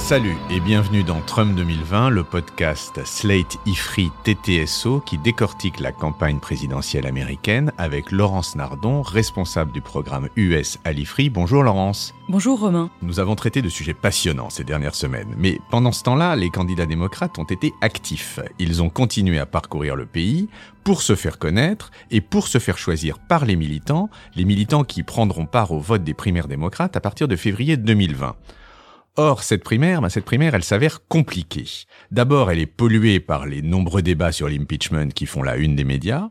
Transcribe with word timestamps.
Salut 0.00 0.34
et 0.50 0.58
bienvenue 0.58 1.04
dans 1.04 1.20
Trump 1.20 1.54
2020, 1.54 2.10
le 2.10 2.24
podcast 2.24 3.04
Slate 3.04 3.58
Ifri 3.64 4.10
TTSO 4.24 4.98
qui 4.98 5.18
décortique 5.18 5.78
la 5.78 5.92
campagne 5.92 6.40
présidentielle 6.40 7.06
américaine 7.06 7.70
avec 7.78 8.10
Laurence 8.10 8.56
Nardon, 8.56 9.02
responsable 9.02 9.70
du 9.70 9.80
programme 9.80 10.28
US 10.34 10.78
à 10.84 10.92
l'Ifri. 10.92 11.30
Bonjour 11.30 11.62
Laurence. 11.62 12.12
Bonjour 12.28 12.58
Romain. 12.58 12.90
Nous 13.02 13.20
avons 13.20 13.36
traité 13.36 13.62
de 13.62 13.68
sujets 13.68 13.94
passionnants 13.94 14.50
ces 14.50 14.64
dernières 14.64 14.96
semaines, 14.96 15.32
mais 15.36 15.60
pendant 15.70 15.92
ce 15.92 16.02
temps-là, 16.02 16.34
les 16.34 16.50
candidats 16.50 16.86
démocrates 16.86 17.38
ont 17.38 17.44
été 17.44 17.72
actifs. 17.80 18.40
Ils 18.58 18.82
ont 18.82 18.90
continué 18.90 19.38
à 19.38 19.46
parcourir 19.46 19.94
le 19.94 20.06
pays 20.06 20.48
pour 20.82 21.02
se 21.02 21.14
faire 21.14 21.38
connaître 21.38 21.92
et 22.10 22.20
pour 22.20 22.48
se 22.48 22.58
faire 22.58 22.78
choisir 22.78 23.20
par 23.20 23.44
les 23.44 23.54
militants, 23.54 24.10
les 24.34 24.44
militants 24.44 24.82
qui 24.82 25.04
prendront 25.04 25.46
part 25.46 25.70
au 25.70 25.78
vote 25.78 26.02
des 26.02 26.14
primaires 26.14 26.48
démocrates 26.48 26.96
à 26.96 27.00
partir 27.00 27.28
de 27.28 27.36
février 27.36 27.76
2020. 27.76 28.34
Or, 29.22 29.42
cette 29.42 29.62
primaire, 29.62 30.00
ben, 30.00 30.08
cette 30.08 30.24
primaire, 30.24 30.54
elle 30.54 30.64
s'avère 30.64 31.06
compliquée. 31.06 31.66
D'abord, 32.10 32.50
elle 32.50 32.58
est 32.58 32.64
polluée 32.64 33.20
par 33.20 33.44
les 33.44 33.60
nombreux 33.60 34.00
débats 34.00 34.32
sur 34.32 34.48
l'impeachment 34.48 35.12
qui 35.12 35.26
font 35.26 35.42
la 35.42 35.58
une 35.58 35.76
des 35.76 35.84
médias. 35.84 36.30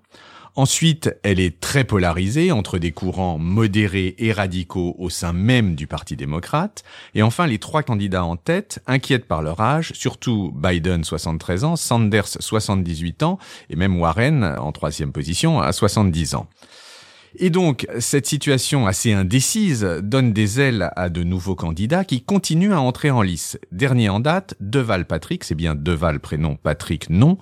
Ensuite, 0.55 1.16
elle 1.22 1.39
est 1.39 1.59
très 1.59 1.83
polarisée 1.83 2.52
entre 2.52 2.80
des 2.80 2.91
courants 2.91 3.38
modérés 3.38 4.16
et 4.17 4.31
radicaux 4.31 4.95
au 4.97 5.11
sein 5.11 5.33
même 5.33 5.75
du 5.75 5.86
Parti 5.86 6.16
démocrate. 6.16 6.83
Et 7.14 7.22
enfin, 7.22 7.45
les 7.45 7.59
trois 7.59 7.83
candidats 7.83 8.25
en 8.25 8.38
tête 8.38 8.81
inquiètent 8.88 9.27
par 9.27 9.44
leur 9.44 9.61
âge, 9.61 9.92
surtout 9.94 10.52
Biden 10.55 11.03
73 11.03 11.66
ans, 11.66 11.75
Sanders 11.75 12.27
78 12.39 13.21
ans 13.21 13.38
et 13.69 13.75
même 13.75 13.99
Warren 13.99 14.44
en 14.44 14.71
troisième 14.71 15.11
position 15.11 15.61
à 15.61 15.73
70 15.73 16.33
ans. 16.33 16.47
Et 17.35 17.49
donc, 17.49 17.88
cette 17.99 18.25
situation 18.25 18.88
assez 18.88 19.13
indécise 19.13 19.83
donne 20.02 20.33
des 20.33 20.59
ailes 20.59 20.91
à 20.95 21.09
de 21.09 21.23
nouveaux 21.23 21.55
candidats 21.55 22.03
qui 22.03 22.21
continuent 22.21 22.73
à 22.73 22.81
entrer 22.81 23.11
en 23.11 23.21
lice. 23.21 23.58
Dernier 23.71 24.09
en 24.09 24.19
date, 24.19 24.55
Deval 24.59 25.05
Patrick, 25.05 25.44
c'est 25.44 25.55
bien 25.55 25.75
Deval 25.75 26.19
prénom, 26.19 26.55
Patrick 26.55 27.09
non, 27.09 27.38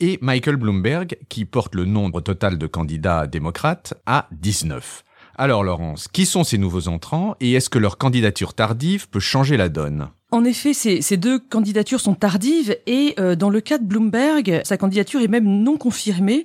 et 0.00 0.18
Michael 0.22 0.56
Bloomberg 0.56 1.18
qui 1.28 1.44
porte 1.44 1.74
le 1.74 1.84
nombre 1.84 2.20
total 2.20 2.58
de 2.58 2.66
candidats 2.66 3.26
démocrates 3.26 3.94
à 4.06 4.28
19. 4.32 5.04
Alors 5.40 5.62
Laurence, 5.62 6.08
qui 6.08 6.26
sont 6.26 6.42
ces 6.42 6.58
nouveaux 6.58 6.88
entrants 6.88 7.36
et 7.40 7.52
est-ce 7.52 7.70
que 7.70 7.78
leur 7.78 7.96
candidature 7.96 8.54
tardive 8.54 9.08
peut 9.08 9.20
changer 9.20 9.56
la 9.56 9.68
donne? 9.68 10.08
En 10.30 10.44
effet, 10.44 10.74
ces, 10.74 11.00
ces, 11.00 11.16
deux 11.16 11.38
candidatures 11.38 12.00
sont 12.00 12.14
tardives 12.14 12.76
et 12.86 13.14
euh, 13.18 13.34
dans 13.34 13.48
le 13.48 13.60
cas 13.60 13.78
de 13.78 13.84
Bloomberg, 13.84 14.60
sa 14.64 14.76
candidature 14.76 15.22
est 15.22 15.28
même 15.28 15.46
non 15.46 15.78
confirmée 15.78 16.44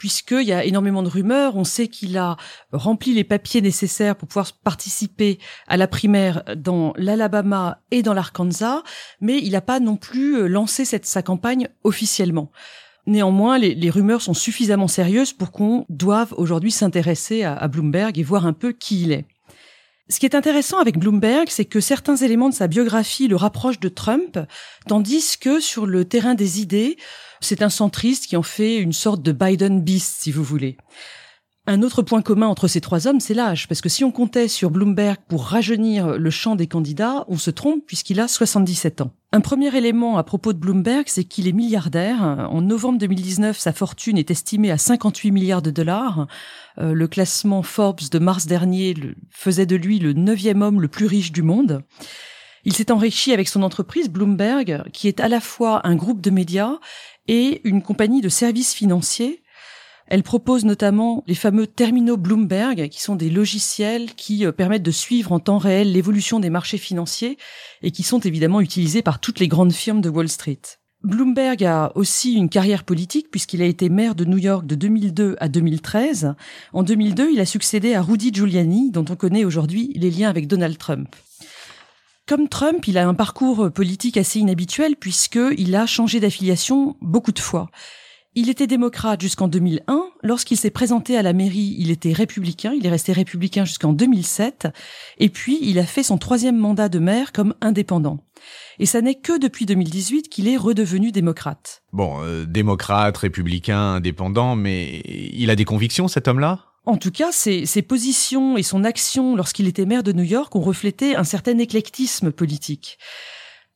puisqu'il 0.00 0.48
y 0.48 0.52
a 0.52 0.64
énormément 0.64 1.02
de 1.02 1.10
rumeurs. 1.10 1.56
On 1.56 1.64
sait 1.64 1.88
qu'il 1.88 2.16
a 2.16 2.38
rempli 2.72 3.12
les 3.12 3.22
papiers 3.22 3.60
nécessaires 3.60 4.16
pour 4.16 4.28
pouvoir 4.28 4.50
participer 4.64 5.38
à 5.68 5.76
la 5.76 5.86
primaire 5.86 6.42
dans 6.56 6.94
l'Alabama 6.96 7.82
et 7.90 8.02
dans 8.02 8.14
l'Arkansas, 8.14 8.82
mais 9.20 9.38
il 9.38 9.52
n'a 9.52 9.60
pas 9.60 9.78
non 9.78 9.96
plus 9.96 10.38
euh, 10.38 10.46
lancé 10.46 10.86
sa 10.86 11.22
campagne 11.22 11.68
officiellement. 11.84 12.50
Néanmoins, 13.06 13.58
les, 13.58 13.90
rumeurs 13.90 14.22
sont 14.22 14.34
suffisamment 14.34 14.88
sérieuses 14.88 15.34
pour 15.34 15.52
qu'on 15.52 15.84
doive 15.90 16.32
aujourd'hui 16.36 16.70
s'intéresser 16.70 17.44
à 17.44 17.68
Bloomberg 17.68 18.18
et 18.18 18.22
voir 18.22 18.46
un 18.46 18.52
peu 18.52 18.72
qui 18.72 19.02
il 19.02 19.12
est. 19.12 19.26
Ce 20.10 20.18
qui 20.18 20.26
est 20.26 20.34
intéressant 20.34 20.78
avec 20.78 20.98
Bloomberg, 20.98 21.46
c'est 21.48 21.64
que 21.64 21.78
certains 21.78 22.16
éléments 22.16 22.48
de 22.48 22.54
sa 22.54 22.66
biographie 22.66 23.28
le 23.28 23.36
rapprochent 23.36 23.78
de 23.78 23.88
Trump, 23.88 24.40
tandis 24.88 25.36
que 25.38 25.60
sur 25.60 25.86
le 25.86 26.04
terrain 26.04 26.34
des 26.34 26.60
idées, 26.60 26.96
c'est 27.40 27.62
un 27.62 27.68
centriste 27.68 28.26
qui 28.26 28.36
en 28.36 28.42
fait 28.42 28.78
une 28.78 28.92
sorte 28.92 29.22
de 29.22 29.30
Biden 29.30 29.80
beast, 29.80 30.22
si 30.22 30.32
vous 30.32 30.42
voulez. 30.42 30.76
Un 31.70 31.82
autre 31.82 32.02
point 32.02 32.20
commun 32.20 32.48
entre 32.48 32.66
ces 32.66 32.80
trois 32.80 33.06
hommes, 33.06 33.20
c'est 33.20 33.32
l'âge, 33.32 33.68
parce 33.68 33.80
que 33.80 33.88
si 33.88 34.02
on 34.02 34.10
comptait 34.10 34.48
sur 34.48 34.72
Bloomberg 34.72 35.18
pour 35.28 35.44
rajeunir 35.44 36.18
le 36.18 36.30
champ 36.30 36.56
des 36.56 36.66
candidats, 36.66 37.24
on 37.28 37.36
se 37.36 37.52
trompe 37.52 37.86
puisqu'il 37.86 38.18
a 38.18 38.26
77 38.26 39.02
ans. 39.02 39.12
Un 39.30 39.40
premier 39.40 39.72
élément 39.76 40.18
à 40.18 40.24
propos 40.24 40.52
de 40.52 40.58
Bloomberg, 40.58 41.04
c'est 41.06 41.22
qu'il 41.22 41.46
est 41.46 41.52
milliardaire. 41.52 42.48
En 42.50 42.60
novembre 42.60 42.98
2019, 42.98 43.56
sa 43.56 43.72
fortune 43.72 44.18
est 44.18 44.32
estimée 44.32 44.72
à 44.72 44.78
58 44.78 45.30
milliards 45.30 45.62
de 45.62 45.70
dollars. 45.70 46.26
Euh, 46.78 46.92
le 46.92 47.06
classement 47.06 47.62
Forbes 47.62 48.00
de 48.10 48.18
mars 48.18 48.46
dernier 48.46 48.96
faisait 49.30 49.64
de 49.64 49.76
lui 49.76 50.00
le 50.00 50.12
neuvième 50.12 50.62
homme 50.62 50.80
le 50.80 50.88
plus 50.88 51.06
riche 51.06 51.30
du 51.30 51.42
monde. 51.42 51.84
Il 52.64 52.72
s'est 52.72 52.90
enrichi 52.90 53.32
avec 53.32 53.46
son 53.46 53.62
entreprise 53.62 54.10
Bloomberg, 54.10 54.82
qui 54.92 55.06
est 55.06 55.20
à 55.20 55.28
la 55.28 55.40
fois 55.40 55.86
un 55.86 55.94
groupe 55.94 56.20
de 56.20 56.30
médias 56.30 56.80
et 57.28 57.60
une 57.62 57.80
compagnie 57.80 58.22
de 58.22 58.28
services 58.28 58.74
financiers. 58.74 59.44
Elle 60.10 60.24
propose 60.24 60.64
notamment 60.64 61.22
les 61.28 61.36
fameux 61.36 61.68
terminaux 61.68 62.16
Bloomberg, 62.16 62.88
qui 62.88 63.00
sont 63.00 63.14
des 63.14 63.30
logiciels 63.30 64.12
qui 64.16 64.44
euh, 64.44 64.50
permettent 64.50 64.82
de 64.82 64.90
suivre 64.90 65.30
en 65.30 65.38
temps 65.38 65.58
réel 65.58 65.92
l'évolution 65.92 66.40
des 66.40 66.50
marchés 66.50 66.78
financiers 66.78 67.38
et 67.82 67.92
qui 67.92 68.02
sont 68.02 68.18
évidemment 68.18 68.60
utilisés 68.60 69.02
par 69.02 69.20
toutes 69.20 69.38
les 69.38 69.46
grandes 69.46 69.72
firmes 69.72 70.00
de 70.00 70.08
Wall 70.08 70.28
Street. 70.28 70.60
Bloomberg 71.04 71.64
a 71.64 71.92
aussi 71.94 72.34
une 72.34 72.48
carrière 72.48 72.82
politique 72.82 73.30
puisqu'il 73.30 73.62
a 73.62 73.66
été 73.66 73.88
maire 73.88 74.16
de 74.16 74.24
New 74.24 74.36
York 74.36 74.66
de 74.66 74.74
2002 74.74 75.36
à 75.38 75.48
2013. 75.48 76.34
En 76.72 76.82
2002, 76.82 77.30
il 77.32 77.40
a 77.40 77.46
succédé 77.46 77.94
à 77.94 78.02
Rudy 78.02 78.34
Giuliani, 78.34 78.90
dont 78.90 79.04
on 79.08 79.16
connaît 79.16 79.44
aujourd'hui 79.44 79.92
les 79.94 80.10
liens 80.10 80.28
avec 80.28 80.48
Donald 80.48 80.76
Trump. 80.76 81.14
Comme 82.26 82.48
Trump, 82.48 82.86
il 82.88 82.98
a 82.98 83.08
un 83.08 83.14
parcours 83.14 83.70
politique 83.72 84.16
assez 84.16 84.40
inhabituel 84.40 84.96
puisqu'il 84.96 85.74
a 85.76 85.86
changé 85.86 86.18
d'affiliation 86.18 86.96
beaucoup 87.00 87.32
de 87.32 87.38
fois. 87.38 87.70
Il 88.36 88.48
était 88.48 88.68
démocrate 88.68 89.20
jusqu'en 89.20 89.48
2001. 89.48 90.04
Lorsqu'il 90.22 90.56
s'est 90.56 90.70
présenté 90.70 91.16
à 91.16 91.22
la 91.22 91.32
mairie, 91.32 91.74
il 91.78 91.90
était 91.90 92.12
républicain. 92.12 92.72
Il 92.76 92.86
est 92.86 92.90
resté 92.90 93.12
républicain 93.12 93.64
jusqu'en 93.64 93.92
2007. 93.92 94.68
Et 95.18 95.28
puis, 95.30 95.58
il 95.62 95.80
a 95.80 95.84
fait 95.84 96.04
son 96.04 96.16
troisième 96.16 96.56
mandat 96.56 96.88
de 96.88 97.00
maire 97.00 97.32
comme 97.32 97.54
indépendant. 97.60 98.20
Et 98.78 98.86
ça 98.86 99.00
n'est 99.00 99.16
que 99.16 99.36
depuis 99.36 99.66
2018 99.66 100.28
qu'il 100.28 100.46
est 100.46 100.56
redevenu 100.56 101.10
démocrate. 101.10 101.82
Bon, 101.92 102.22
euh, 102.22 102.46
démocrate, 102.46 103.16
républicain, 103.16 103.94
indépendant, 103.94 104.54
mais 104.54 105.02
il 105.04 105.50
a 105.50 105.56
des 105.56 105.64
convictions, 105.64 106.06
cet 106.06 106.28
homme-là? 106.28 106.66
En 106.86 106.98
tout 106.98 107.10
cas, 107.10 107.32
ses, 107.32 107.66
ses, 107.66 107.82
positions 107.82 108.56
et 108.56 108.62
son 108.62 108.84
action 108.84 109.34
lorsqu'il 109.34 109.66
était 109.66 109.86
maire 109.86 110.04
de 110.04 110.12
New 110.12 110.24
York 110.24 110.54
ont 110.54 110.60
reflété 110.60 111.16
un 111.16 111.24
certain 111.24 111.58
éclectisme 111.58 112.30
politique. 112.30 112.96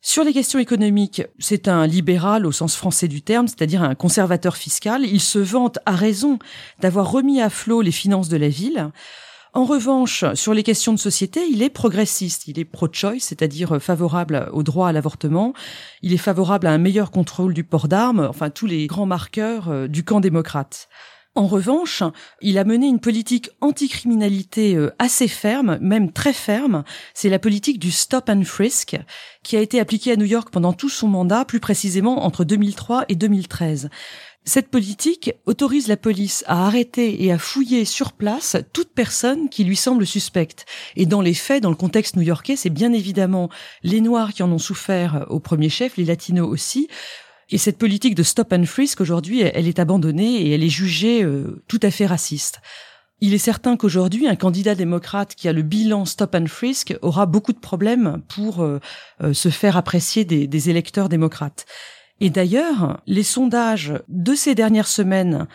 Sur 0.06 0.22
les 0.22 0.34
questions 0.34 0.58
économiques, 0.58 1.22
c'est 1.38 1.66
un 1.66 1.86
libéral 1.86 2.44
au 2.44 2.52
sens 2.52 2.76
français 2.76 3.08
du 3.08 3.22
terme, 3.22 3.48
c'est-à-dire 3.48 3.82
un 3.82 3.94
conservateur 3.94 4.58
fiscal. 4.58 5.02
Il 5.02 5.18
se 5.18 5.38
vante 5.38 5.78
à 5.86 5.92
raison 5.92 6.38
d'avoir 6.78 7.10
remis 7.10 7.40
à 7.40 7.48
flot 7.48 7.80
les 7.80 7.90
finances 7.90 8.28
de 8.28 8.36
la 8.36 8.50
ville. 8.50 8.90
En 9.54 9.64
revanche, 9.64 10.26
sur 10.34 10.52
les 10.52 10.62
questions 10.62 10.92
de 10.92 10.98
société, 10.98 11.46
il 11.50 11.62
est 11.62 11.70
progressiste. 11.70 12.48
Il 12.48 12.58
est 12.58 12.66
pro-choice, 12.66 13.20
c'est-à-dire 13.20 13.80
favorable 13.80 14.50
au 14.52 14.62
droit 14.62 14.88
à 14.88 14.92
l'avortement. 14.92 15.54
Il 16.02 16.12
est 16.12 16.18
favorable 16.18 16.66
à 16.66 16.72
un 16.72 16.78
meilleur 16.78 17.10
contrôle 17.10 17.54
du 17.54 17.64
port 17.64 17.88
d'armes, 17.88 18.26
enfin 18.28 18.50
tous 18.50 18.66
les 18.66 18.86
grands 18.86 19.06
marqueurs 19.06 19.70
euh, 19.70 19.88
du 19.88 20.04
camp 20.04 20.20
démocrate. 20.20 20.90
En 21.36 21.48
revanche, 21.48 22.04
il 22.42 22.58
a 22.58 22.64
mené 22.64 22.86
une 22.86 23.00
politique 23.00 23.50
anticriminalité 23.60 24.76
euh, 24.76 24.94
assez 25.00 25.26
ferme, 25.26 25.78
même 25.80 26.12
très 26.12 26.32
ferme. 26.32 26.84
C'est 27.12 27.28
la 27.28 27.40
politique 27.40 27.80
du 27.80 27.90
stop 27.90 28.28
and 28.28 28.44
frisk 28.44 28.96
qui 29.42 29.56
a 29.56 29.60
été 29.60 29.80
appliquée 29.80 30.12
à 30.12 30.16
New 30.16 30.26
York 30.26 30.50
pendant 30.50 30.72
tout 30.72 30.88
son 30.88 31.08
mandat, 31.08 31.44
plus 31.44 31.58
précisément 31.58 32.24
entre 32.24 32.44
2003 32.44 33.06
et 33.08 33.16
2013. 33.16 33.90
Cette 34.46 34.68
politique 34.68 35.32
autorise 35.46 35.88
la 35.88 35.96
police 35.96 36.44
à 36.46 36.66
arrêter 36.66 37.24
et 37.24 37.32
à 37.32 37.38
fouiller 37.38 37.86
sur 37.86 38.12
place 38.12 38.56
toute 38.72 38.90
personne 38.90 39.48
qui 39.48 39.64
lui 39.64 39.74
semble 39.74 40.06
suspecte. 40.06 40.66
Et 40.96 41.06
dans 41.06 41.22
les 41.22 41.34
faits, 41.34 41.62
dans 41.62 41.70
le 41.70 41.76
contexte 41.76 42.14
new-yorkais, 42.14 42.54
c'est 42.54 42.70
bien 42.70 42.92
évidemment 42.92 43.48
les 43.82 44.02
Noirs 44.02 44.34
qui 44.34 44.42
en 44.42 44.52
ont 44.52 44.58
souffert 44.58 45.24
au 45.30 45.40
premier 45.40 45.70
chef, 45.70 45.96
les 45.96 46.04
Latinos 46.04 46.46
aussi, 46.46 46.88
et 47.50 47.58
cette 47.58 47.78
politique 47.78 48.14
de 48.14 48.22
stop 48.22 48.52
and 48.52 48.64
frisk 48.64 49.00
aujourd'hui, 49.00 49.40
elle 49.42 49.68
est 49.68 49.78
abandonnée 49.78 50.42
et 50.42 50.50
elle 50.52 50.62
est 50.62 50.68
jugée 50.68 51.22
euh, 51.22 51.62
tout 51.68 51.80
à 51.82 51.90
fait 51.90 52.06
raciste. 52.06 52.60
Il 53.20 53.32
est 53.32 53.38
certain 53.38 53.76
qu'aujourd'hui, 53.76 54.26
un 54.26 54.36
candidat 54.36 54.74
démocrate 54.74 55.34
qui 55.34 55.48
a 55.48 55.52
le 55.52 55.62
bilan 55.62 56.04
stop 56.04 56.34
and 56.34 56.46
frisk 56.46 56.96
aura 57.00 57.26
beaucoup 57.26 57.52
de 57.52 57.58
problèmes 57.58 58.22
pour 58.28 58.62
euh, 58.62 58.80
euh, 59.22 59.32
se 59.32 59.48
faire 59.48 59.76
apprécier 59.76 60.24
des, 60.24 60.46
des 60.46 60.70
électeurs 60.70 61.08
démocrates. 61.08 61.66
Et 62.20 62.30
d'ailleurs, 62.30 63.00
les 63.06 63.22
sondages 63.22 63.94
de 64.08 64.34
ces 64.34 64.54
dernières 64.54 64.88
semaines 64.88 65.46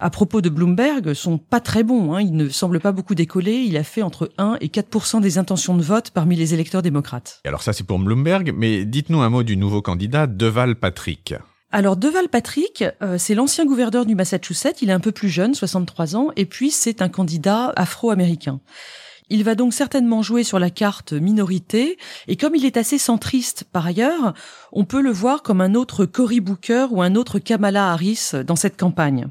à 0.00 0.10
propos 0.10 0.40
de 0.40 0.48
Bloomberg 0.48 1.12
sont 1.14 1.38
pas 1.38 1.60
très 1.60 1.82
bons. 1.82 2.14
Hein. 2.14 2.22
Il 2.22 2.34
ne 2.34 2.48
semble 2.48 2.80
pas 2.80 2.92
beaucoup 2.92 3.14
décoller. 3.14 3.56
Il 3.56 3.76
a 3.76 3.84
fait 3.84 4.02
entre 4.02 4.32
1 4.38 4.56
et 4.60 4.68
4% 4.68 5.20
des 5.20 5.38
intentions 5.38 5.76
de 5.76 5.82
vote 5.82 6.10
parmi 6.10 6.36
les 6.36 6.54
électeurs 6.54 6.82
démocrates. 6.82 7.40
Alors 7.44 7.62
ça, 7.62 7.72
c'est 7.72 7.84
pour 7.84 7.98
Bloomberg, 7.98 8.52
mais 8.56 8.84
dites-nous 8.84 9.20
un 9.20 9.28
mot 9.28 9.42
du 9.42 9.56
nouveau 9.56 9.82
candidat, 9.82 10.26
Deval 10.26 10.76
Patrick. 10.76 11.34
Alors 11.70 11.96
Deval 11.96 12.28
Patrick, 12.28 12.82
euh, 13.02 13.16
c'est 13.16 13.34
l'ancien 13.34 13.64
gouverneur 13.64 14.04
du 14.04 14.16
Massachusetts, 14.16 14.82
il 14.82 14.90
est 14.90 14.94
un 14.94 14.98
peu 15.00 15.12
plus 15.12 15.28
jeune, 15.28 15.54
63 15.54 16.16
ans, 16.16 16.30
et 16.34 16.44
puis 16.44 16.72
c'est 16.72 17.00
un 17.00 17.08
candidat 17.08 17.72
afro-américain. 17.76 18.58
Il 19.28 19.44
va 19.44 19.54
donc 19.54 19.72
certainement 19.72 20.22
jouer 20.22 20.42
sur 20.42 20.58
la 20.58 20.70
carte 20.70 21.12
minorité, 21.12 21.96
et 22.26 22.36
comme 22.36 22.56
il 22.56 22.64
est 22.64 22.76
assez 22.76 22.98
centriste 22.98 23.62
par 23.70 23.86
ailleurs, 23.86 24.34
on 24.72 24.84
peut 24.84 25.00
le 25.00 25.12
voir 25.12 25.44
comme 25.44 25.60
un 25.60 25.76
autre 25.76 26.06
Cory 26.06 26.40
Booker 26.40 26.86
ou 26.90 27.02
un 27.02 27.14
autre 27.14 27.38
Kamala 27.38 27.92
Harris 27.92 28.32
dans 28.44 28.56
cette 28.56 28.76
campagne. 28.76 29.28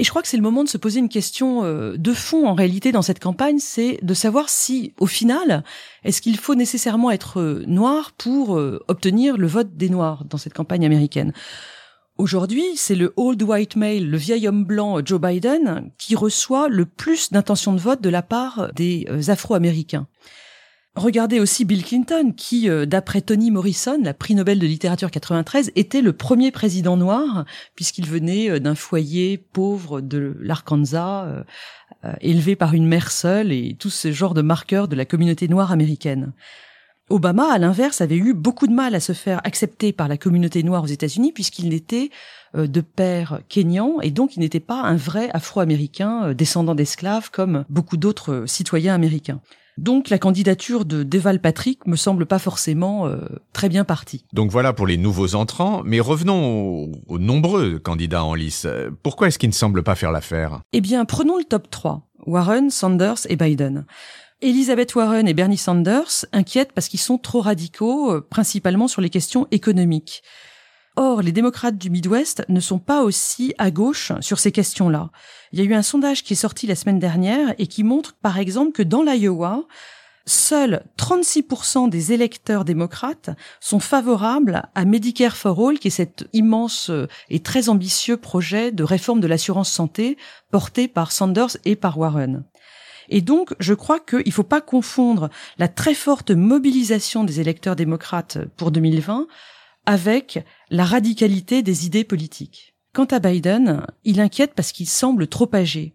Et 0.00 0.02
je 0.02 0.08
crois 0.08 0.22
que 0.22 0.28
c'est 0.28 0.38
le 0.38 0.42
moment 0.42 0.64
de 0.64 0.68
se 0.70 0.78
poser 0.78 0.98
une 0.98 1.10
question 1.10 1.62
euh, 1.62 1.98
de 1.98 2.14
fond 2.14 2.48
en 2.48 2.54
réalité 2.54 2.90
dans 2.90 3.02
cette 3.02 3.18
campagne, 3.18 3.58
c'est 3.58 3.98
de 4.00 4.14
savoir 4.14 4.48
si, 4.48 4.94
au 4.98 5.04
final, 5.04 5.62
est-ce 6.04 6.22
qu'il 6.22 6.38
faut 6.38 6.54
nécessairement 6.54 7.10
être 7.10 7.38
euh, 7.38 7.64
noir 7.66 8.12
pour 8.12 8.56
euh, 8.56 8.82
obtenir 8.88 9.36
le 9.36 9.46
vote 9.46 9.76
des 9.76 9.90
noirs 9.90 10.24
dans 10.24 10.38
cette 10.38 10.54
campagne 10.54 10.86
américaine? 10.86 11.34
Aujourd'hui, 12.16 12.64
c'est 12.76 12.94
le 12.94 13.12
old 13.18 13.42
white 13.42 13.76
male, 13.76 14.06
le 14.06 14.16
vieil 14.16 14.48
homme 14.48 14.64
blanc 14.64 15.04
Joe 15.04 15.20
Biden, 15.20 15.90
qui 15.98 16.16
reçoit 16.16 16.68
le 16.68 16.86
plus 16.86 17.30
d'intentions 17.30 17.74
de 17.74 17.78
vote 17.78 18.00
de 18.00 18.08
la 18.08 18.22
part 18.22 18.70
des 18.74 19.06
Afro-Américains. 19.28 20.06
Regardez 21.00 21.40
aussi 21.40 21.64
Bill 21.64 21.82
Clinton, 21.82 22.34
qui, 22.36 22.68
euh, 22.68 22.84
d'après 22.84 23.22
Toni 23.22 23.50
Morrison, 23.50 23.98
la 24.02 24.12
prix 24.12 24.34
Nobel 24.34 24.58
de 24.58 24.66
littérature 24.66 25.10
93, 25.10 25.72
était 25.74 26.02
le 26.02 26.12
premier 26.12 26.50
président 26.50 26.98
noir, 26.98 27.46
puisqu'il 27.74 28.06
venait 28.06 28.50
euh, 28.50 28.58
d'un 28.58 28.74
foyer 28.74 29.38
pauvre 29.38 30.02
de 30.02 30.36
l'Arkansas, 30.42 31.24
euh, 32.04 32.12
élevé 32.20 32.54
par 32.54 32.74
une 32.74 32.86
mère 32.86 33.10
seule, 33.12 33.50
et 33.50 33.74
tout 33.78 33.88
ce 33.88 34.12
genre 34.12 34.34
de 34.34 34.42
marqueurs 34.42 34.88
de 34.88 34.94
la 34.94 35.06
communauté 35.06 35.48
noire 35.48 35.72
américaine. 35.72 36.34
Obama, 37.08 37.50
à 37.50 37.56
l'inverse, 37.56 38.02
avait 38.02 38.18
eu 38.18 38.34
beaucoup 38.34 38.66
de 38.66 38.74
mal 38.74 38.94
à 38.94 39.00
se 39.00 39.14
faire 39.14 39.40
accepter 39.44 39.94
par 39.94 40.06
la 40.06 40.18
communauté 40.18 40.62
noire 40.62 40.84
aux 40.84 40.86
États-Unis, 40.86 41.32
puisqu'il 41.32 41.70
n'était 41.70 42.10
de 42.54 42.80
père 42.82 43.40
kényan, 43.48 44.00
et 44.02 44.10
donc 44.10 44.36
il 44.36 44.40
n'était 44.40 44.60
pas 44.60 44.82
un 44.82 44.96
vrai 44.96 45.30
afro-américain 45.32 46.34
descendant 46.34 46.74
d'esclaves 46.74 47.30
comme 47.30 47.64
beaucoup 47.70 47.96
d'autres 47.96 48.44
citoyens 48.46 48.94
américains. 48.94 49.40
Donc 49.80 50.10
la 50.10 50.18
candidature 50.18 50.84
de 50.84 51.02
Deval 51.02 51.40
Patrick 51.40 51.86
me 51.86 51.96
semble 51.96 52.26
pas 52.26 52.38
forcément 52.38 53.06
euh, 53.06 53.16
très 53.54 53.70
bien 53.70 53.84
partie. 53.84 54.26
Donc 54.34 54.50
voilà 54.50 54.74
pour 54.74 54.86
les 54.86 54.98
nouveaux 54.98 55.34
entrants, 55.34 55.80
mais 55.86 56.00
revenons 56.00 56.92
aux, 57.08 57.18
nombreux 57.18 57.78
candidats 57.78 58.22
en 58.22 58.34
lice. 58.34 58.66
Pourquoi 59.02 59.28
est-ce 59.28 59.38
qu'ils 59.38 59.48
ne 59.48 59.54
semblent 59.54 59.82
pas 59.82 59.94
faire 59.94 60.12
l'affaire? 60.12 60.60
Eh 60.74 60.82
bien, 60.82 61.06
prenons 61.06 61.38
le 61.38 61.44
top 61.44 61.70
3. 61.70 62.06
Warren, 62.26 62.68
Sanders 62.68 63.20
et 63.30 63.36
Biden. 63.36 63.86
Elizabeth 64.42 64.94
Warren 64.94 65.26
et 65.26 65.32
Bernie 65.32 65.56
Sanders 65.56 66.26
inquiètent 66.32 66.72
parce 66.72 66.88
qu'ils 66.88 67.00
sont 67.00 67.16
trop 67.16 67.40
radicaux, 67.40 68.12
euh, 68.12 68.20
principalement 68.20 68.86
sur 68.86 69.00
les 69.00 69.10
questions 69.10 69.46
économiques. 69.50 70.22
Or, 70.96 71.22
les 71.22 71.32
démocrates 71.32 71.78
du 71.78 71.88
Midwest 71.88 72.44
ne 72.48 72.60
sont 72.60 72.78
pas 72.78 73.02
aussi 73.02 73.54
à 73.58 73.70
gauche 73.70 74.12
sur 74.20 74.38
ces 74.38 74.52
questions-là. 74.52 75.10
Il 75.52 75.58
y 75.58 75.62
a 75.62 75.64
eu 75.64 75.74
un 75.74 75.82
sondage 75.82 76.24
qui 76.24 76.32
est 76.32 76.36
sorti 76.36 76.66
la 76.66 76.74
semaine 76.74 76.98
dernière 76.98 77.54
et 77.58 77.66
qui 77.66 77.84
montre, 77.84 78.14
par 78.14 78.38
exemple, 78.38 78.72
que 78.72 78.82
dans 78.82 79.02
l'Iowa, 79.02 79.62
seuls 80.26 80.82
36% 80.98 81.88
des 81.88 82.12
électeurs 82.12 82.64
démocrates 82.64 83.30
sont 83.60 83.80
favorables 83.80 84.62
à 84.74 84.84
Medicare 84.84 85.36
for 85.36 85.68
All, 85.68 85.78
qui 85.78 85.88
est 85.88 85.92
cet 85.92 86.28
immense 86.32 86.90
et 87.30 87.40
très 87.40 87.68
ambitieux 87.68 88.16
projet 88.16 88.72
de 88.72 88.84
réforme 88.84 89.20
de 89.20 89.26
l'assurance 89.26 89.70
santé 89.70 90.16
porté 90.50 90.88
par 90.88 91.12
Sanders 91.12 91.56
et 91.64 91.76
par 91.76 91.98
Warren. 91.98 92.44
Et 93.08 93.20
donc, 93.22 93.54
je 93.58 93.74
crois 93.74 93.98
qu'il 94.00 94.22
ne 94.24 94.30
faut 94.32 94.42
pas 94.42 94.60
confondre 94.60 95.30
la 95.58 95.68
très 95.68 95.94
forte 95.94 96.30
mobilisation 96.30 97.24
des 97.24 97.40
électeurs 97.40 97.76
démocrates 97.76 98.38
pour 98.56 98.70
2020 98.70 99.26
avec 99.86 100.44
la 100.70 100.84
radicalité 100.84 101.62
des 101.62 101.86
idées 101.86 102.04
politiques. 102.04 102.74
Quant 102.92 103.06
à 103.06 103.20
Biden, 103.20 103.86
il 104.04 104.20
inquiète 104.20 104.52
parce 104.54 104.72
qu'il 104.72 104.88
semble 104.88 105.28
trop 105.28 105.48
âgé. 105.54 105.94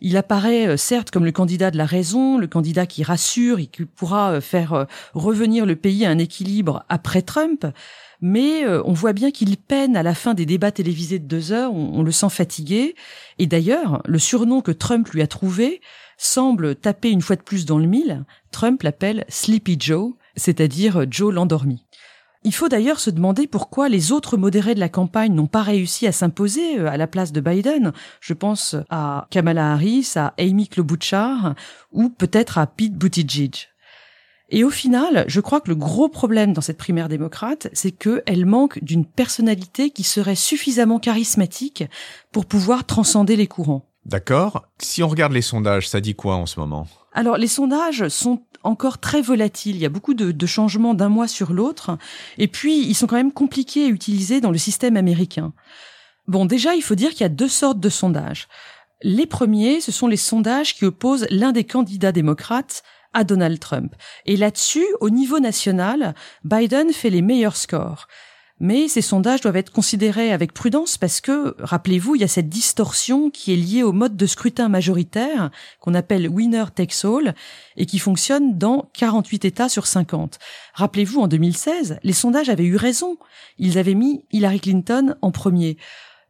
Il 0.00 0.16
apparaît 0.18 0.68
euh, 0.68 0.76
certes 0.76 1.10
comme 1.10 1.24
le 1.24 1.32
candidat 1.32 1.70
de 1.70 1.78
la 1.78 1.86
raison, 1.86 2.36
le 2.36 2.46
candidat 2.46 2.86
qui 2.86 3.02
rassure 3.02 3.58
et 3.58 3.66
qui 3.66 3.86
pourra 3.86 4.32
euh, 4.32 4.40
faire 4.40 4.74
euh, 4.74 4.84
revenir 5.14 5.64
le 5.64 5.76
pays 5.76 6.04
à 6.04 6.10
un 6.10 6.18
équilibre 6.18 6.84
après 6.90 7.22
Trump, 7.22 7.66
mais 8.20 8.66
on 8.66 8.92
voit 8.92 9.12
bien 9.12 9.30
qu'il 9.30 9.54
peine 9.58 9.96
à 9.96 10.02
la 10.02 10.14
fin 10.14 10.32
des 10.32 10.46
débats 10.46 10.70
télévisés 10.70 11.18
de 11.18 11.26
deux 11.26 11.52
heures, 11.52 11.74
on, 11.74 12.02
le 12.02 12.12
sent 12.12 12.30
fatigué, 12.30 12.94
et 13.38 13.46
d'ailleurs, 13.46 14.00
le 14.06 14.18
surnom 14.18 14.62
que 14.62 14.72
Trump 14.72 15.06
lui 15.10 15.20
a 15.20 15.26
trouvé 15.26 15.82
semble 16.16 16.74
taper 16.74 17.10
une 17.10 17.20
fois 17.20 17.36
de 17.36 17.42
plus 17.42 17.66
dans 17.66 17.76
le 17.76 17.86
mille, 17.86 18.24
Trump 18.50 18.82
l'appelle 18.82 19.26
Sleepy 19.28 19.76
Joe, 19.78 20.12
c'est-à-dire 20.36 21.04
Joe 21.10 21.34
l'endormi. 21.34 21.83
Il 22.46 22.54
faut 22.54 22.68
d'ailleurs 22.68 23.00
se 23.00 23.08
demander 23.08 23.46
pourquoi 23.46 23.88
les 23.88 24.12
autres 24.12 24.36
modérés 24.36 24.74
de 24.74 24.80
la 24.80 24.90
campagne 24.90 25.34
n'ont 25.34 25.46
pas 25.46 25.62
réussi 25.62 26.06
à 26.06 26.12
s'imposer 26.12 26.78
euh, 26.78 26.90
à 26.90 26.98
la 26.98 27.06
place 27.06 27.32
de 27.32 27.40
Biden. 27.40 27.92
Je 28.20 28.34
pense 28.34 28.76
à 28.90 29.26
Kamala 29.30 29.72
Harris, 29.72 30.12
à 30.16 30.34
Amy 30.38 30.68
Klobuchar 30.68 31.54
ou 31.90 32.10
peut-être 32.10 32.58
à 32.58 32.66
Pete 32.66 32.94
Buttigieg. 32.94 33.68
Et 34.50 34.62
au 34.62 34.68
final, 34.68 35.24
je 35.26 35.40
crois 35.40 35.62
que 35.62 35.70
le 35.70 35.74
gros 35.74 36.10
problème 36.10 36.52
dans 36.52 36.60
cette 36.60 36.76
primaire 36.76 37.08
démocrate, 37.08 37.68
c'est 37.72 37.92
qu'elle 37.92 38.44
manque 38.44 38.78
d'une 38.84 39.06
personnalité 39.06 39.90
qui 39.90 40.02
serait 40.02 40.34
suffisamment 40.34 40.98
charismatique 40.98 41.84
pour 42.30 42.44
pouvoir 42.44 42.84
transcender 42.84 43.36
les 43.36 43.46
courants. 43.46 43.88
D'accord. 44.04 44.66
Si 44.78 45.02
on 45.02 45.08
regarde 45.08 45.32
les 45.32 45.40
sondages, 45.40 45.88
ça 45.88 46.02
dit 46.02 46.14
quoi 46.14 46.36
en 46.36 46.44
ce 46.44 46.60
moment? 46.60 46.86
Alors 47.14 47.38
les 47.38 47.48
sondages 47.48 48.08
sont 48.08 48.42
encore 48.64 48.98
très 48.98 49.22
volatiles. 49.22 49.76
Il 49.76 49.82
y 49.82 49.86
a 49.86 49.90
beaucoup 49.90 50.14
de, 50.14 50.46
changements 50.46 50.94
d'un 50.94 51.08
mois 51.08 51.28
sur 51.28 51.52
l'autre. 51.52 51.96
Et 52.38 52.48
puis, 52.48 52.80
ils 52.80 52.94
sont 52.94 53.06
quand 53.06 53.16
même 53.16 53.32
compliqués 53.32 53.86
à 53.86 53.88
utiliser 53.88 54.40
dans 54.40 54.50
le 54.50 54.58
système 54.58 54.96
américain. 54.96 55.52
Bon, 56.26 56.46
déjà, 56.46 56.74
il 56.74 56.82
faut 56.82 56.94
dire 56.94 57.10
qu'il 57.10 57.20
y 57.20 57.24
a 57.24 57.28
deux 57.28 57.48
sortes 57.48 57.80
de 57.80 57.88
sondages. 57.88 58.48
Les 59.02 59.26
premiers, 59.26 59.80
ce 59.80 59.92
sont 59.92 60.06
les 60.06 60.16
sondages 60.16 60.74
qui 60.74 60.86
opposent 60.86 61.26
l'un 61.30 61.52
des 61.52 61.64
candidats 61.64 62.12
démocrates 62.12 62.82
à 63.12 63.22
Donald 63.22 63.60
Trump. 63.60 63.94
Et 64.24 64.36
là-dessus, 64.36 64.86
au 65.00 65.10
niveau 65.10 65.38
national, 65.38 66.14
Biden 66.42 66.92
fait 66.92 67.10
les 67.10 67.22
meilleurs 67.22 67.56
scores. 67.56 68.08
Mais 68.60 68.86
ces 68.86 69.02
sondages 69.02 69.40
doivent 69.40 69.56
être 69.56 69.72
considérés 69.72 70.32
avec 70.32 70.52
prudence 70.52 70.96
parce 70.96 71.20
que, 71.20 71.56
rappelez-vous, 71.58 72.14
il 72.14 72.20
y 72.20 72.24
a 72.24 72.28
cette 72.28 72.48
distorsion 72.48 73.30
qui 73.30 73.52
est 73.52 73.56
liée 73.56 73.82
au 73.82 73.92
mode 73.92 74.16
de 74.16 74.26
scrutin 74.26 74.68
majoritaire 74.68 75.50
qu'on 75.80 75.94
appelle 75.94 76.28
winner 76.28 76.66
takes 76.72 77.04
all 77.04 77.34
et 77.76 77.84
qui 77.84 77.98
fonctionne 77.98 78.56
dans 78.56 78.90
48 78.94 79.44
États 79.44 79.68
sur 79.68 79.86
50. 79.88 80.38
Rappelez-vous, 80.74 81.20
en 81.20 81.26
2016, 81.26 81.98
les 82.04 82.12
sondages 82.12 82.48
avaient 82.48 82.64
eu 82.64 82.76
raison. 82.76 83.18
Ils 83.58 83.76
avaient 83.76 83.94
mis 83.94 84.24
Hillary 84.30 84.60
Clinton 84.60 85.16
en 85.20 85.32
premier. 85.32 85.76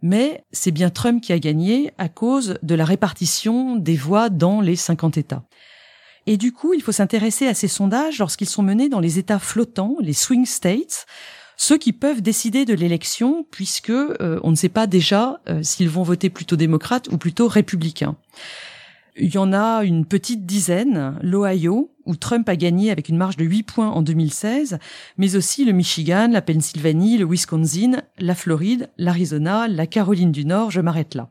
Mais 0.00 0.45
c'est 0.50 0.71
bien 0.71 0.90
Trump 0.90 1.23
qui 1.23 1.33
a 1.33 1.38
gagné 1.38 1.93
à 1.99 2.09
cause 2.09 2.59
de 2.62 2.75
la 2.75 2.87
répartition 2.87 3.76
des 3.76 3.97
voix 3.97 4.31
dans 4.31 4.62
les 4.62 4.76
50 4.76 5.19
États. 5.19 5.45
Et 6.26 6.38
du 6.38 6.52
coup, 6.52 6.73
il 6.73 6.83
faut 6.83 6.93
s'intéresser 6.93 7.47
à 7.47 7.54
ces 7.54 7.69
sondages 7.69 8.19
lorsqu'ils 8.19 8.49
sont 8.49 8.62
menés 8.62 8.88
dans 8.88 9.00
les 9.00 9.19
États 9.19 9.38
flottants, 9.38 9.97
les 10.00 10.14
swing 10.14 10.47
states, 10.47 11.07
ceux 11.56 11.78
qui 11.78 11.92
peuvent 11.92 12.23
décider 12.23 12.64
de 12.64 12.75
l'élection 12.75 13.46
puisque 13.50 13.90
euh, 13.90 14.40
on 14.42 14.50
ne 14.50 14.56
sait 14.56 14.68
pas 14.68 14.87
déjà 14.87 15.40
euh, 15.49 15.62
s'ils 15.62 15.88
vont 15.88 16.02
voter 16.02 16.30
plutôt 16.30 16.56
démocrate 16.56 17.08
ou 17.08 17.18
plutôt 17.18 17.49
républicain. 17.49 18.16
Il 19.16 19.32
y 19.32 19.38
en 19.38 19.52
a 19.52 19.84
une 19.84 20.06
petite 20.06 20.44
dizaine, 20.44 21.16
l'Ohio, 21.23 21.94
où 22.04 22.16
Trump 22.16 22.49
a 22.49 22.56
gagné 22.56 22.90
avec 22.90 23.08
une 23.08 23.16
marge 23.16 23.37
de 23.37 23.44
8 23.44 23.62
points 23.62 23.90
en 23.90 24.02
2016, 24.02 24.78
mais 25.18 25.37
aussi 25.37 25.64
le 25.64 25.73
Michigan, 25.73 26.28
la 26.32 26.42
Pennsylvanie, 26.42 27.18
le 27.18 27.25
Wisconsin, 27.25 28.02
la 28.18 28.34
Floride, 28.34 28.90
l'Arizona, 28.99 29.68
la 29.68 29.87
Caroline 29.87 30.32
du 30.32 30.44
Nord, 30.44 30.73
je 30.73 30.80
m'arrête 30.80 31.14
là. 31.14 31.30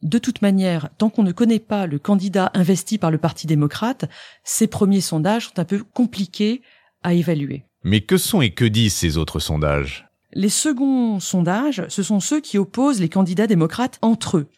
De 0.00 0.18
toute 0.18 0.40
manière, 0.40 0.88
tant 0.96 1.10
qu'on 1.10 1.22
ne 1.22 1.30
connaît 1.30 1.60
pas 1.60 1.86
le 1.86 1.98
candidat 1.98 2.50
investi 2.54 2.96
par 2.96 3.10
le 3.10 3.18
Parti 3.18 3.46
démocrate, 3.46 4.06
ces 4.42 4.66
premiers 4.66 5.02
sondages 5.02 5.48
sont 5.48 5.58
un 5.58 5.64
peu 5.64 5.84
compliqués 5.84 6.62
à 7.02 7.12
évaluer. 7.12 7.64
Mais 7.84 8.00
que 8.00 8.16
sont 8.16 8.42
et 8.42 8.50
que 8.50 8.64
disent 8.64 8.94
ces 8.94 9.16
autres 9.16 9.40
sondages? 9.40 10.08
Les 10.32 10.48
seconds 10.48 11.20
sondages, 11.20 11.84
ce 11.88 12.02
sont 12.02 12.20
ceux 12.20 12.40
qui 12.40 12.58
opposent 12.58 13.00
les 13.00 13.08
candidats 13.08 13.46
démocrates 13.46 13.98
entre 14.02 14.38
eux, 14.38 14.48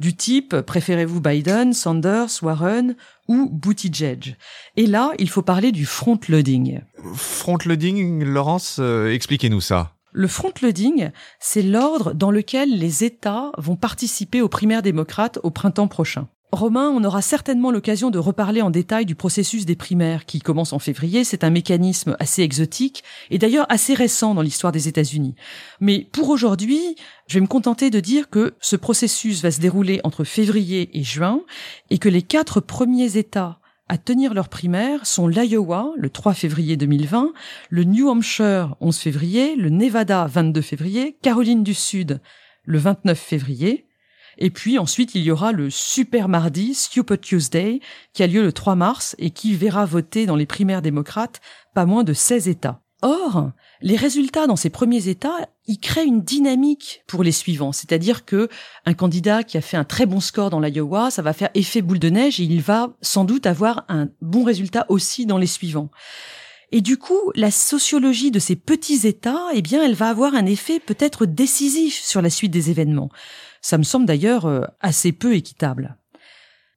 du 0.00 0.16
type 0.16 0.56
préférez-vous 0.60 1.20
Biden, 1.20 1.72
Sanders, 1.72 2.42
Warren 2.42 2.96
ou 3.28 3.48
Buttigieg. 3.48 4.36
Et 4.76 4.86
là, 4.86 5.12
il 5.18 5.28
faut 5.28 5.42
parler 5.42 5.70
du 5.70 5.86
front-loading. 5.86 6.80
Front-loading, 7.14 8.24
Laurence, 8.24 8.78
euh, 8.80 9.12
expliquez-nous 9.12 9.60
ça. 9.60 9.92
Le 10.10 10.26
front-loading, 10.26 11.10
c'est 11.38 11.62
l'ordre 11.62 12.12
dans 12.12 12.30
lequel 12.30 12.76
les 12.76 13.04
États 13.04 13.52
vont 13.56 13.76
participer 13.76 14.42
aux 14.42 14.48
primaires 14.48 14.82
démocrates 14.82 15.38
au 15.42 15.50
printemps 15.50 15.88
prochain. 15.88 16.28
Romain, 16.54 16.88
on 16.88 17.04
aura 17.04 17.22
certainement 17.22 17.70
l'occasion 17.70 18.10
de 18.10 18.18
reparler 18.18 18.62
en 18.62 18.70
détail 18.70 19.04
du 19.04 19.14
processus 19.14 19.66
des 19.66 19.76
primaires 19.76 20.24
qui 20.24 20.40
commence 20.40 20.72
en 20.72 20.78
février. 20.78 21.24
C'est 21.24 21.44
un 21.44 21.50
mécanisme 21.50 22.16
assez 22.18 22.42
exotique 22.42 23.04
et 23.30 23.38
d'ailleurs 23.38 23.66
assez 23.68 23.94
récent 23.94 24.34
dans 24.34 24.42
l'histoire 24.42 24.72
des 24.72 24.88
États-Unis. 24.88 25.34
Mais 25.80 26.06
pour 26.12 26.28
aujourd'hui, 26.30 26.96
je 27.26 27.34
vais 27.34 27.40
me 27.40 27.46
contenter 27.46 27.90
de 27.90 28.00
dire 28.00 28.30
que 28.30 28.54
ce 28.60 28.76
processus 28.76 29.42
va 29.42 29.50
se 29.50 29.60
dérouler 29.60 30.00
entre 30.04 30.24
février 30.24 30.90
et 30.98 31.02
juin 31.02 31.40
et 31.90 31.98
que 31.98 32.08
les 32.08 32.22
quatre 32.22 32.60
premiers 32.60 33.16
États 33.16 33.58
à 33.88 33.98
tenir 33.98 34.32
leurs 34.32 34.48
primaires 34.48 35.06
sont 35.06 35.28
l'Iowa, 35.28 35.92
le 35.96 36.08
3 36.08 36.32
février 36.32 36.76
2020, 36.76 37.32
le 37.68 37.84
New 37.84 38.08
Hampshire, 38.08 38.76
11 38.80 38.96
février, 38.96 39.56
le 39.56 39.68
Nevada, 39.68 40.26
22 40.26 40.62
février, 40.62 41.18
Caroline 41.20 41.62
du 41.62 41.74
Sud, 41.74 42.20
le 42.64 42.78
29 42.78 43.18
février, 43.18 43.86
et 44.38 44.50
puis 44.50 44.78
ensuite, 44.78 45.14
il 45.14 45.22
y 45.22 45.30
aura 45.30 45.52
le 45.52 45.70
super 45.70 46.28
mardi, 46.28 46.74
Stupid 46.74 47.20
Tuesday, 47.20 47.80
qui 48.12 48.22
a 48.22 48.26
lieu 48.26 48.42
le 48.42 48.52
3 48.52 48.74
mars 48.74 49.14
et 49.18 49.30
qui 49.30 49.54
verra 49.54 49.84
voter 49.84 50.26
dans 50.26 50.36
les 50.36 50.46
primaires 50.46 50.82
démocrates 50.82 51.40
pas 51.74 51.86
moins 51.86 52.04
de 52.04 52.12
16 52.12 52.48
États. 52.48 52.80
Or, 53.02 53.50
les 53.82 53.96
résultats 53.96 54.46
dans 54.46 54.56
ces 54.56 54.70
premiers 54.70 55.08
États, 55.08 55.50
ils 55.66 55.78
créent 55.78 56.06
une 56.06 56.22
dynamique 56.22 57.02
pour 57.06 57.22
les 57.22 57.32
suivants. 57.32 57.72
C'est-à-dire 57.72 58.24
que 58.24 58.48
un 58.86 58.94
candidat 58.94 59.42
qui 59.42 59.58
a 59.58 59.60
fait 59.60 59.76
un 59.76 59.84
très 59.84 60.06
bon 60.06 60.20
score 60.20 60.48
dans 60.48 60.60
l'Iowa, 60.60 61.10
ça 61.10 61.20
va 61.20 61.34
faire 61.34 61.50
effet 61.52 61.82
boule 61.82 61.98
de 61.98 62.08
neige 62.08 62.40
et 62.40 62.44
il 62.44 62.62
va 62.62 62.96
sans 63.02 63.24
doute 63.24 63.44
avoir 63.44 63.84
un 63.88 64.08
bon 64.22 64.42
résultat 64.42 64.86
aussi 64.88 65.26
dans 65.26 65.36
les 65.36 65.46
suivants. 65.46 65.90
Et 66.72 66.80
du 66.80 66.96
coup, 66.96 67.30
la 67.34 67.50
sociologie 67.50 68.30
de 68.30 68.38
ces 68.38 68.56
petits 68.56 69.06
États, 69.06 69.48
eh 69.52 69.60
bien, 69.60 69.84
elle 69.84 69.94
va 69.94 70.08
avoir 70.08 70.34
un 70.34 70.46
effet 70.46 70.80
peut-être 70.80 71.26
décisif 71.26 72.02
sur 72.02 72.22
la 72.22 72.30
suite 72.30 72.52
des 72.52 72.70
événements. 72.70 73.10
Ça 73.64 73.78
me 73.78 73.82
semble 73.82 74.04
d'ailleurs 74.04 74.44
euh, 74.44 74.60
assez 74.80 75.10
peu 75.12 75.34
équitable. 75.34 75.96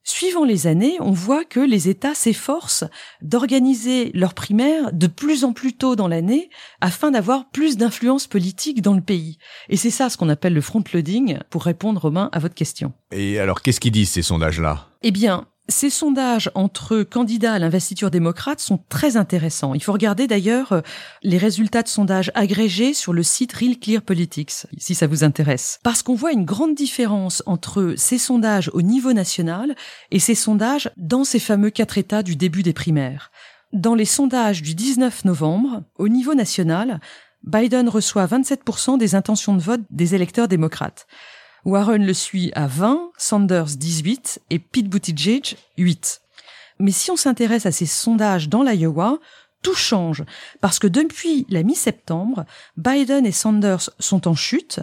Suivant 0.05 0.45
les 0.45 0.67
années, 0.67 0.95
on 1.01 1.11
voit 1.11 1.43
que 1.43 1.59
les 1.59 1.89
États 1.89 2.15
s'efforcent 2.15 2.85
d'organiser 3.21 4.09
leurs 4.13 4.33
primaires 4.33 4.93
de 4.93 5.07
plus 5.07 5.43
en 5.43 5.51
plus 5.51 5.73
tôt 5.73 5.97
dans 5.97 6.07
l'année 6.07 6.49
afin 6.79 7.11
d'avoir 7.11 7.49
plus 7.49 7.75
d'influence 7.75 8.25
politique 8.25 8.81
dans 8.81 8.93
le 8.93 9.01
pays. 9.01 9.37
Et 9.67 9.75
c'est 9.75 9.89
ça 9.89 10.09
ce 10.09 10.15
qu'on 10.15 10.29
appelle 10.29 10.53
le 10.53 10.61
front-loading 10.61 11.39
pour 11.49 11.65
répondre, 11.65 11.99
Romain, 11.99 12.29
à 12.31 12.39
votre 12.39 12.55
question. 12.55 12.93
Et 13.11 13.37
alors, 13.37 13.61
qu'est-ce 13.61 13.81
qu'ils 13.81 13.91
disent 13.91 14.11
ces 14.11 14.21
sondages-là? 14.21 14.87
Eh 15.01 15.11
bien, 15.11 15.45
ces 15.69 15.89
sondages 15.89 16.49
entre 16.55 17.03
candidats 17.03 17.53
à 17.53 17.59
l'investiture 17.59 18.09
démocrate 18.09 18.59
sont 18.59 18.79
très 18.89 19.17
intéressants. 19.17 19.73
Il 19.73 19.83
faut 19.83 19.91
regarder 19.91 20.27
d'ailleurs 20.27 20.71
euh, 20.71 20.81
les 21.23 21.37
résultats 21.37 21.83
de 21.83 21.87
sondages 21.87 22.31
agrégés 22.35 22.93
sur 22.93 23.13
le 23.13 23.23
site 23.23 23.53
Real 23.53 23.77
Clear 23.77 24.01
Politics, 24.01 24.67
si 24.77 24.95
ça 24.95 25.07
vous 25.07 25.23
intéresse. 25.23 25.79
Parce 25.83 26.03
qu'on 26.03 26.15
voit 26.15 26.31
une 26.31 26.45
grande 26.45 26.75
différence 26.75 27.43
entre 27.45 27.95
ces 27.97 28.17
sondages 28.17 28.69
au 28.73 28.81
niveau 28.81 29.13
national 29.13 29.75
et 30.11 30.19
ces 30.19 30.35
sondages 30.35 30.89
dans 30.95 31.23
ces 31.23 31.39
fameux 31.39 31.69
quatre 31.69 31.97
États 31.97 32.23
du 32.23 32.35
début 32.35 32.63
des 32.63 32.73
primaires. 32.73 33.31
Dans 33.73 33.95
les 33.95 34.05
sondages 34.05 34.61
du 34.61 34.73
19 34.73 35.25
novembre, 35.25 35.83
au 35.97 36.07
niveau 36.07 36.33
national, 36.33 37.01
Biden 37.43 37.89
reçoit 37.89 38.25
27% 38.25 38.97
des 38.97 39.15
intentions 39.15 39.55
de 39.55 39.61
vote 39.61 39.81
des 39.89 40.15
électeurs 40.15 40.47
démocrates. 40.47 41.07
Warren 41.67 42.05
le 42.05 42.13
suit 42.13 42.49
à 42.55 42.65
20, 42.65 43.11
Sanders 43.17 43.75
18 43.75 44.39
et 44.51 44.57
Pete 44.57 44.87
Buttigieg 44.87 45.57
8. 45.77 46.21
Mais 46.79 46.91
si 46.91 47.11
on 47.11 47.17
s'intéresse 47.17 47.65
à 47.65 47.73
ces 47.73 47.85
sondages 47.85 48.47
dans 48.47 48.63
l'Iowa, 48.63 49.19
tout 49.63 49.75
change 49.75 50.23
parce 50.61 50.79
que 50.79 50.87
depuis 50.87 51.45
la 51.49 51.63
mi-septembre, 51.63 52.45
Biden 52.77 53.25
et 53.25 53.33
Sanders 53.33 53.89
sont 53.99 54.29
en 54.29 54.33
chute 54.33 54.79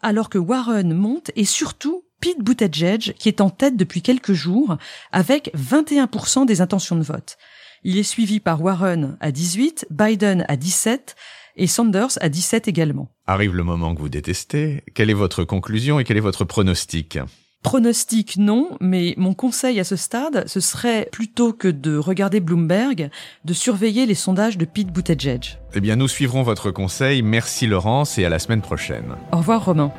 alors 0.00 0.30
que 0.30 0.38
Warren 0.38 0.94
monte 0.94 1.30
et 1.36 1.44
surtout 1.44 2.02
Pete 2.18 2.42
Buttigieg 2.42 3.12
qui 3.18 3.28
est 3.28 3.42
en 3.42 3.50
tête 3.50 3.76
depuis 3.76 4.00
quelques 4.00 4.32
jours 4.32 4.78
avec 5.12 5.52
21% 5.54 6.46
des 6.46 6.62
intentions 6.62 6.96
de 6.96 7.02
vote. 7.02 7.36
Il 7.84 7.98
est 7.98 8.04
suivi 8.04 8.40
par 8.40 8.62
Warren 8.62 9.18
à 9.20 9.32
18, 9.32 9.88
Biden 9.90 10.46
à 10.48 10.56
17 10.56 11.14
et 11.56 11.66
Sanders 11.66 12.18
à 12.20 12.28
17 12.28 12.68
également. 12.68 13.08
Arrive 13.26 13.54
le 13.54 13.64
moment 13.64 13.94
que 13.94 14.00
vous 14.00 14.08
détestez. 14.08 14.82
Quelle 14.94 15.10
est 15.10 15.14
votre 15.14 15.44
conclusion 15.44 15.98
et 15.98 16.04
quel 16.04 16.16
est 16.16 16.20
votre 16.20 16.44
pronostic? 16.44 17.18
Pronostic 17.62 18.38
non, 18.38 18.70
mais 18.80 19.14
mon 19.16 19.34
conseil 19.34 19.78
à 19.78 19.84
ce 19.84 19.94
stade, 19.94 20.44
ce 20.48 20.58
serait 20.58 21.08
plutôt 21.12 21.52
que 21.52 21.68
de 21.68 21.96
regarder 21.96 22.40
Bloomberg, 22.40 23.08
de 23.44 23.52
surveiller 23.52 24.04
les 24.04 24.16
sondages 24.16 24.58
de 24.58 24.64
Pete 24.64 24.92
Buttigieg. 24.92 25.58
Eh 25.74 25.80
bien, 25.80 25.94
nous 25.94 26.08
suivrons 26.08 26.42
votre 26.42 26.72
conseil. 26.72 27.22
Merci 27.22 27.68
Laurence 27.68 28.18
et 28.18 28.24
à 28.24 28.28
la 28.28 28.40
semaine 28.40 28.62
prochaine. 28.62 29.14
Au 29.32 29.38
revoir 29.38 29.64
Romain. 29.64 29.92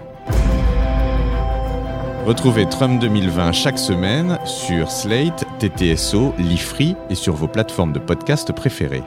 Retrouvez 2.25 2.67
Trump 2.67 3.01
2020 3.01 3.51
chaque 3.51 3.79
semaine 3.79 4.39
sur 4.45 4.91
Slate, 4.91 5.45
TTSO, 5.59 6.33
Lifree 6.37 6.95
et 7.09 7.15
sur 7.15 7.35
vos 7.35 7.47
plateformes 7.47 7.91
de 7.91 7.99
podcast 7.99 8.53
préférées. 8.53 9.03